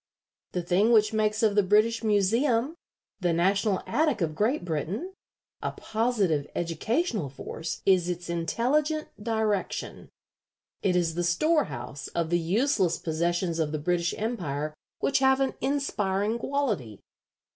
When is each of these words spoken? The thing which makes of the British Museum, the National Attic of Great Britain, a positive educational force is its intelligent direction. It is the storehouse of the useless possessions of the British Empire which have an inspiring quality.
The 0.53 0.63
thing 0.63 0.91
which 0.91 1.13
makes 1.13 1.43
of 1.43 1.53
the 1.53 1.61
British 1.61 2.03
Museum, 2.03 2.73
the 3.19 3.33
National 3.33 3.83
Attic 3.85 4.19
of 4.19 4.33
Great 4.33 4.65
Britain, 4.65 5.13
a 5.61 5.73
positive 5.73 6.47
educational 6.55 7.29
force 7.29 7.83
is 7.85 8.09
its 8.09 8.27
intelligent 8.27 9.09
direction. 9.23 10.09
It 10.81 10.95
is 10.95 11.13
the 11.13 11.23
storehouse 11.23 12.07
of 12.15 12.31
the 12.31 12.39
useless 12.39 12.97
possessions 12.97 13.59
of 13.59 13.71
the 13.71 13.77
British 13.77 14.15
Empire 14.17 14.73
which 15.01 15.19
have 15.19 15.39
an 15.39 15.53
inspiring 15.61 16.39
quality. 16.39 16.99